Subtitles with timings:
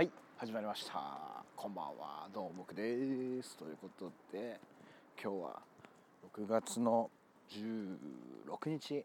[0.00, 1.44] はい始まりました。
[1.54, 3.54] こんばんはどうも僕です。
[3.58, 4.58] ということで
[5.22, 5.60] 今日は
[6.34, 7.10] 6月の
[7.50, 9.04] 16日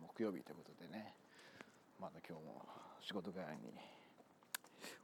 [0.00, 1.12] 木曜日ということでね。
[2.00, 2.64] まだ今日も
[3.02, 3.74] 仕事帰りに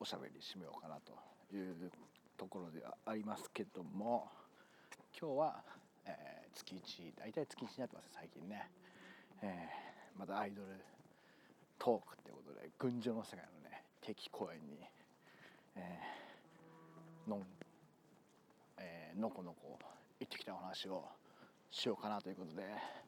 [0.00, 1.12] おしゃべりしめようかなと
[1.54, 1.90] いう
[2.38, 4.26] ところではありますけども
[5.12, 5.62] 今日は、
[6.06, 8.70] えー、月1大体月1になってます最近ね、
[9.42, 10.68] えー、またアイドル
[11.78, 14.80] トークってことで群青の世界のね敵公演に、
[15.76, 17.46] えー、のん、
[18.78, 19.78] えー、のこのこ
[20.18, 21.04] 行ってきたお話を
[21.70, 22.62] しようかなということで、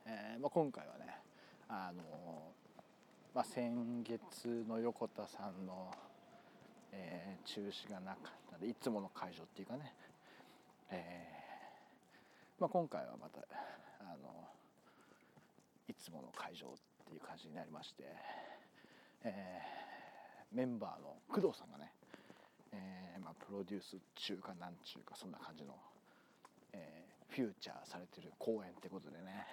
[0.07, 1.19] えーまあ、今回はね
[1.69, 2.03] あの
[3.35, 5.91] まあ、先月の横田さんの、
[6.93, 9.95] えー、中止がなかったでいつもの会場っていうかね、
[10.91, 13.41] えーまあ、今回はまた
[14.01, 14.29] あの
[15.89, 16.71] いつもの会場っ
[17.09, 18.05] ていう感じになりまして、
[19.25, 21.91] えー、メンバーの工藤さんがね、
[23.23, 25.75] まあ、プロデュース中かなんちゅうかそんな感じの、
[26.73, 29.47] えー、フューチャーされてる公演ってことでね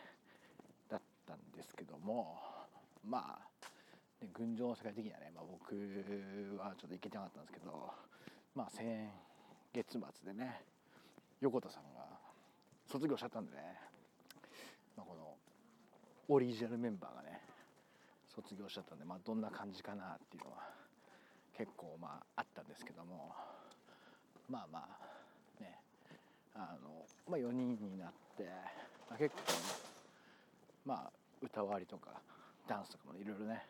[0.89, 2.38] だったんですけども
[3.06, 5.76] まあ、ね、群青の世界的にはね、まあ、僕
[6.58, 7.94] はちょっと行けてなかったんですけど
[8.56, 9.09] まあ先
[9.73, 10.61] 月末でね
[11.42, 12.06] 横田さんが
[12.92, 13.80] 卒業しちゃったんでね、
[14.98, 15.38] まあ、この
[16.28, 17.42] オリジナルメンバーがね
[18.33, 20.58] 卒業しちゃったんで、まあ、どんな感じかなっていうのは
[21.60, 23.36] 結構まああったんですけども
[24.50, 25.76] まあまあね
[26.56, 28.46] あの、まあ、4人になって、
[29.10, 29.58] まあ、結構ね
[30.86, 32.12] まあ歌割りとか
[32.66, 33.62] ダンスとかもいろいろね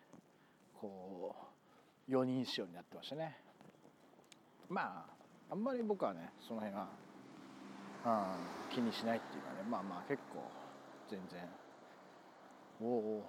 [0.79, 1.35] こ
[2.07, 3.35] う4人仕様になってましたね。
[4.69, 5.05] ま
[5.49, 6.87] ああんまり僕はねその辺は、
[8.05, 10.45] うん、気にしないっていうかねまあまあ結構
[11.09, 11.41] 全然
[12.79, 13.23] おお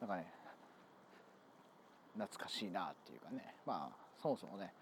[0.00, 0.39] なんかね
[2.14, 3.54] 懐かしいなっていうかね。
[3.66, 4.72] まあそもそもね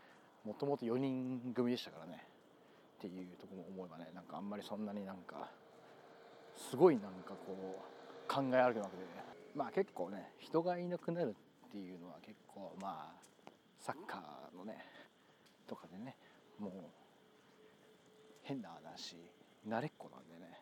[0.44, 2.24] もともと4人組でしたからね。
[2.98, 5.48] っていうとこも思えばねなんかあんまりそんなになんか
[6.56, 9.08] すごいなんかこう考えあるわけで、ね、
[9.54, 11.36] まあ結構ね人がいなくなる
[11.68, 14.84] っていうのは結構まあサッカーのね
[15.68, 16.16] とかでね
[16.58, 16.72] もう
[18.42, 19.16] 変な話
[19.68, 20.60] 慣れっこなんでね、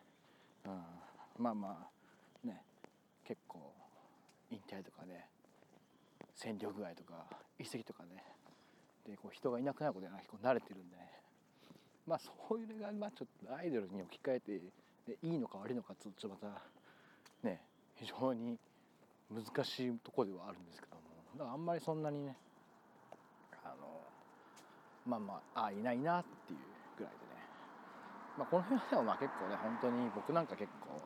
[0.65, 1.89] うん、まあま
[2.43, 2.61] あね
[3.27, 3.73] 結構
[4.51, 5.27] 引退とかね
[6.37, 7.25] 戦力外とか
[7.59, 8.23] 移籍とかね。
[9.09, 11.11] でこう人がいなくなることには結構慣れてるんでね。
[12.05, 14.61] まあそういうのがまあちょっとアイドルに置き換えて
[15.07, 16.47] でいいのか悪いのかちょっとまた
[17.43, 17.59] ね
[17.95, 18.57] 非常に
[19.33, 21.01] 難しいところではあるんですけども。
[21.37, 22.37] だからあんまりそんなにね
[23.63, 24.01] あの
[25.05, 26.59] まあまああいないなっていう
[26.97, 27.41] ぐらいでね。
[28.37, 31.01] まあこの辺はでもまあ結構ね本当に僕なんか結構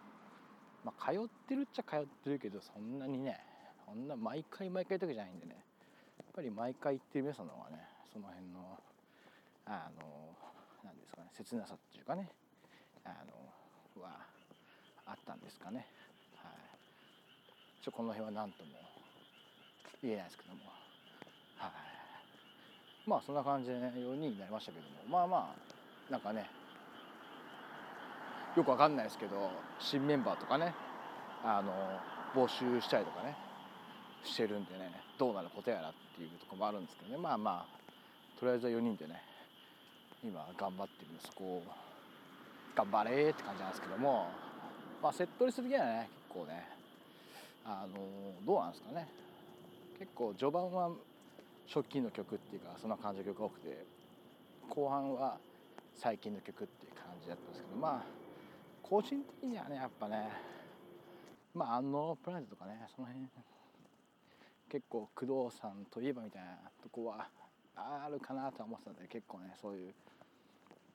[0.83, 3.39] まあ通ってるっちゃ通ってるけどそんなにね
[3.91, 5.51] そんな毎回毎回とかじゃないんでね。
[6.17, 8.79] やっぱり毎回行ってる皆さんの方がねその辺の
[9.65, 10.31] あの
[10.81, 12.31] 何ですかね切なさっていうかね
[13.03, 14.15] あのは
[15.05, 15.85] あったんですかね。
[16.37, 17.83] はい。
[17.83, 18.71] ちょこの辺は何とも
[20.01, 20.61] 言えないですけども。
[21.57, 21.71] はい。
[23.05, 25.03] まあそんな感じで、ね、4人になりましたけども。
[25.09, 26.49] まあまあなんかね
[28.55, 30.73] よくわかんないですけど新メンバーとかね
[31.43, 31.73] あの
[32.33, 33.50] 募集したりとかね。
[34.23, 37.17] してるんでねどうなることやらっていうとこもあるんですけどね。
[37.17, 37.81] まあまあ
[38.39, 39.21] とりあえずは4人でね
[40.23, 41.63] 今頑張ってるんでそこを
[42.75, 44.27] 頑張れって感じなんですけども
[45.01, 46.67] まあセットリスト的にはね結構ね
[47.65, 47.97] あの
[48.45, 49.07] どうなんですかね。
[49.99, 50.89] 結構序盤は
[51.67, 53.85] 初期の曲っていうかそんな感じの曲が多くて
[54.67, 55.37] 後半は
[55.95, 58.03] 最近の曲っていう感じだったんですけどまあ
[58.81, 60.29] 個人的にはねやっぱね
[61.53, 63.27] まあ安納プライドとかねその辺
[64.71, 67.27] 結構工藤さんといえばみたいなとこは
[67.75, 69.93] あるかなとは思ってたんで結構ねそういう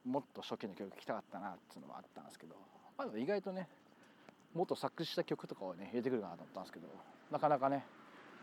[0.06, 2.54] もっと初期の曲聴きたかったなっていうのもあったんですけど、
[2.96, 3.68] まあ、意外とね
[4.54, 6.88] もっと作詞した曲とかをね入れてくるかなと思ったんですけど
[7.30, 7.84] なかなかね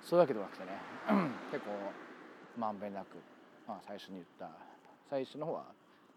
[0.04, 0.72] そういうわけではなくてね
[1.52, 1.72] 結構
[2.60, 3.18] まんべんなく、
[3.68, 4.52] まあ、最初に言った
[5.10, 5.66] 最初の方は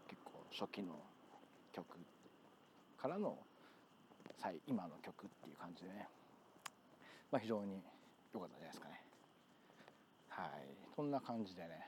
[0.09, 0.93] 結構初期の
[1.73, 1.87] 曲
[3.01, 3.39] からの
[4.67, 6.07] 今の曲っていう感じでね、
[7.33, 7.81] まあ、非常に
[8.35, 8.86] 良かったんじゃないですか。
[8.86, 8.86] ね
[10.97, 11.87] そんな感じでね。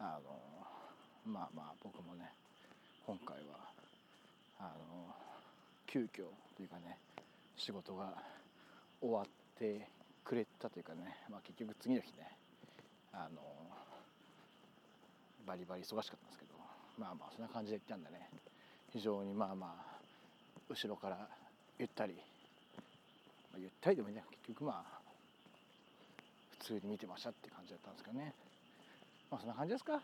[0.00, 0.30] あの
[1.24, 2.30] まあまあ僕もね
[3.06, 3.58] 今回は
[4.60, 5.14] あの
[5.86, 6.26] 急遽
[6.56, 6.98] というかね
[7.56, 8.12] 仕事が
[9.00, 9.24] 終わっ
[9.58, 9.88] て
[10.24, 12.30] くれたというかね、まあ、結局次の日ね
[13.12, 13.40] あの
[15.46, 16.54] バリバリ忙しかったんですけど
[16.98, 18.28] まあまあそんな感じで行ったんでね
[18.92, 19.98] 非常にまあまあ
[20.68, 21.28] 後ろから
[21.78, 24.97] ゆったり、まあ、ゆったりでもいいんだけど結局まあ
[26.58, 28.34] 普通に見てましたって感じだったんですけどね。
[29.30, 30.00] まあそんな感じですか。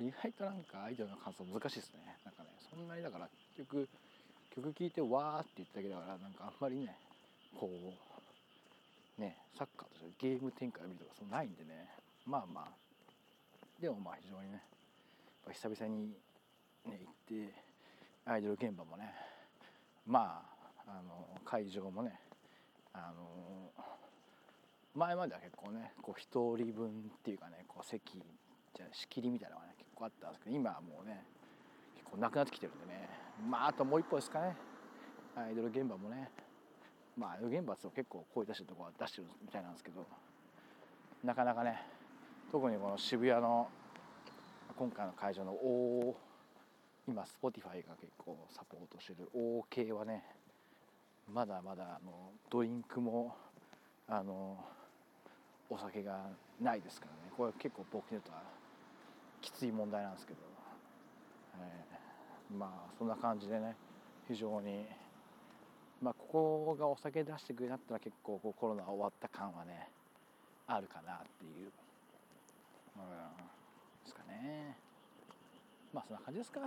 [0.00, 2.16] 意外となんかアイドルの感想難しいですね。
[2.24, 3.88] なんかねそんなにだから結局
[4.54, 6.96] 曲聴いてわーって言っただけだからなんかあんまりね
[7.58, 11.88] こうねサッカーとしてゲーム展開を見るとかそんないんでね。
[12.26, 12.80] まあまあ。
[13.80, 14.60] でもまあ非常にね
[15.52, 16.08] 久々に
[16.84, 17.54] ね行って
[18.26, 19.10] アイドル現場もね
[20.06, 20.42] ま
[20.86, 22.20] ああの会場もね
[22.92, 23.70] あの
[24.94, 26.90] 前までは結構ねこう1人分っ
[27.22, 28.22] ていうかねこう席
[28.74, 31.24] じゃ仕切りみたいなのがね結構あったんですけど今はもうね
[31.94, 33.08] 結構なくなってきてるんでね
[33.48, 34.56] まああともう一歩ですかね。
[35.36, 36.28] アイドル現場もね
[37.16, 40.04] まあアイドル現場って結構声出してるとこは出してるみたいなんですけど
[41.22, 41.82] なかなかね
[42.50, 43.68] 特にこの渋谷の
[44.76, 46.16] 今回の会場の大
[47.08, 50.24] 今 Spotify が結構サポートしてる OK はね
[51.32, 53.36] まだまだあのドリンクも
[54.08, 54.64] あの
[55.70, 56.18] お酒が
[56.60, 57.32] ないですからね。
[57.36, 58.42] これ結構僕にとっては
[59.40, 60.40] きつい問題なんですけど、
[61.58, 63.76] えー、まあそんな感じでね
[64.28, 64.84] 非常に
[66.02, 69.88] まあここがお酒出してくれなったら結構こうコロナ終わった感はね
[70.66, 71.70] あるかなっていう、
[72.96, 73.02] うん、
[74.04, 74.76] ですかね。
[75.94, 76.60] まあそんな感じですか。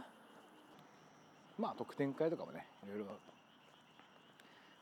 [1.59, 3.05] まあ特典会とかもねいろいろ、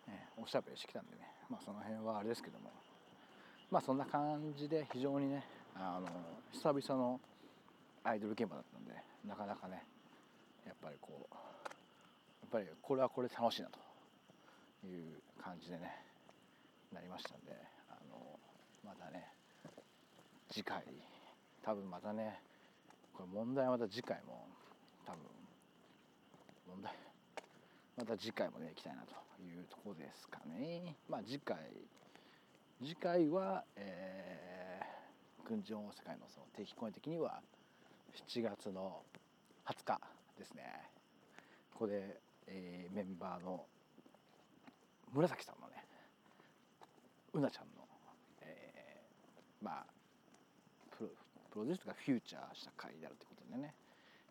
[0.08, 1.28] ね、おしゃべりしてきたんでね。
[1.50, 2.70] まあその辺はあれですけども。
[3.72, 5.46] まあそんな感じで非常にね
[5.76, 6.08] あの
[6.52, 7.20] 久々の
[8.04, 8.92] アイドル現場だったんで
[9.26, 9.82] なかなかね
[10.66, 13.80] やっぱりこうやっぱりこれはこれ楽しいなと
[14.86, 15.90] いう感じでね
[16.94, 17.56] なりましたんで
[17.90, 18.38] あの
[18.84, 19.26] またね
[20.52, 20.84] 次回
[21.64, 22.40] 多分またね
[23.14, 24.48] これ問題はまた次回も
[25.08, 25.22] 多分
[26.68, 26.92] 問題
[27.98, 30.96] また次回もね行きたいなというとこですかね。
[31.08, 31.58] まあ次回
[32.84, 37.40] 次回は、えー、群青世界のその定期公演的には
[38.28, 39.04] 7月の
[39.68, 40.02] 20日
[40.40, 40.64] ですね。
[41.74, 42.18] ここで、
[42.48, 43.66] えー、メンバーの
[45.14, 45.76] 紫さんのね
[47.34, 47.86] うなちゃんの、
[48.42, 49.86] えー、まあ
[50.98, 51.10] プロ
[51.52, 53.76] プロデュースとかフューチャーした回であるということでね、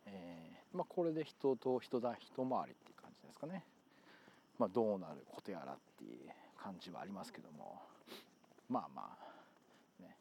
[0.06, 3.62] えー、まあ、これで人と人だ一回りっていう感じですかね、
[4.58, 6.18] まあ、どうなることやらっていう
[6.60, 7.80] 感じはありますけども。
[8.70, 10.16] まあまあね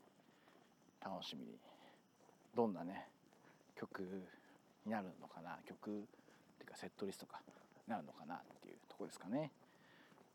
[0.99, 1.53] 楽しみに
[2.55, 3.07] どんなね
[3.79, 4.01] 曲
[4.85, 5.93] になるのかな曲っ
[6.57, 7.39] ていうかセットリストか
[7.87, 9.51] なるのかなっていうとこですかね。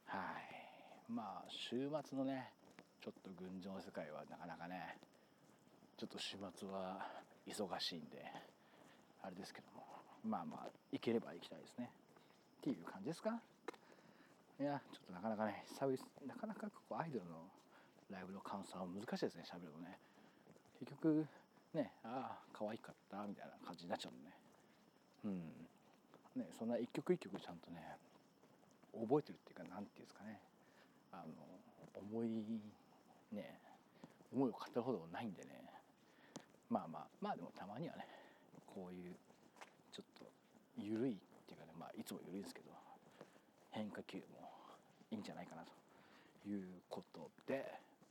[0.06, 1.12] はい。
[1.12, 2.50] まあ週末のね
[3.02, 4.96] ちょっと群青の世界はなかなかね
[5.98, 7.06] ちょっと週末は
[7.46, 8.24] 忙しいんで
[9.22, 9.84] あれですけども
[10.24, 11.90] まあまあ行ければ行きたいですね。
[12.58, 13.40] っていう感じですか。
[14.60, 17.42] いやちょっとなかなかね久々なかなかここアイドルの
[18.10, 19.98] ライブの感想は難しいですね喋るのね。
[20.80, 21.26] 結局
[21.72, 24.36] ねああ可愛かったみたいな感じになっちゃうのね。
[25.24, 26.42] うん。
[26.42, 27.80] ねそんな一曲一曲ちゃんとね
[28.92, 30.40] 覚えてるっていうか何て言うんですかね。
[31.12, 31.32] あの
[31.94, 32.28] 思い
[33.32, 33.58] ね
[34.32, 35.64] 思いを語るほどないんでね。
[36.70, 38.06] まあまあまあでもたまにはね
[38.66, 39.14] こういう
[39.92, 40.26] ちょっと
[40.76, 41.14] 緩いっ
[41.46, 42.70] ていうかねまあいつも緩いですけど
[43.70, 44.50] 変化球も
[45.10, 47.64] いいんじゃないかなということで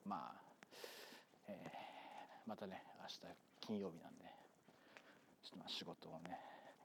[0.05, 0.41] まあ、
[1.47, 3.19] えー、またね明日
[3.61, 4.25] 金曜日なんで
[5.43, 6.37] ちょっとまあ仕事をね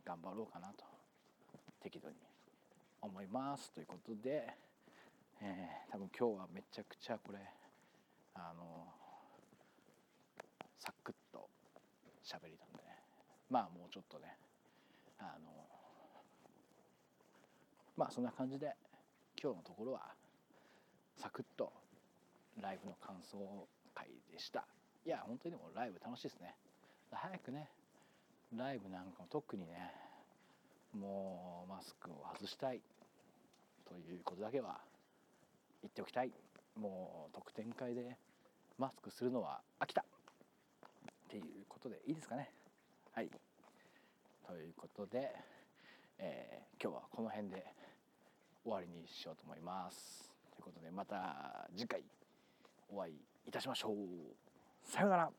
[0.04, 0.84] 頑張ろうかなと
[1.82, 2.14] 適度に
[3.00, 3.70] 思います。
[3.72, 4.48] ということで、
[5.40, 7.38] えー、多分今日はめちゃくちゃこれ
[8.34, 8.87] あの
[10.78, 11.48] サクッと
[12.25, 12.96] 喋りなんでね
[13.50, 14.37] まあもうちょっとね
[15.18, 15.50] あの
[17.96, 18.75] まあそんな感じで
[19.40, 20.02] 今日のところは
[21.16, 21.72] サクッと
[22.68, 23.38] ライブの感想
[23.94, 24.66] 会でした。
[25.06, 26.54] いや本当にでもライブ楽しいですね。
[27.10, 27.70] 早くね
[28.54, 29.90] ライブなんかも特にね
[30.92, 32.82] もうマスクを外したい
[33.88, 34.80] ということだけは
[35.80, 36.32] 言っておきたい。
[36.76, 38.18] もう特典会で
[38.76, 40.02] マスクするのは飽きた。
[40.02, 40.04] っ
[41.30, 42.50] ていうことでいいですかね。
[43.14, 43.30] はい。
[44.46, 45.32] ということで、
[46.18, 47.64] えー、今日はこの辺で
[48.62, 50.30] 終わりにしようと思います。
[50.52, 52.04] ということでまた次回。
[52.88, 53.14] お会い
[53.47, 53.95] いたしましょう。
[54.83, 55.30] さようなら。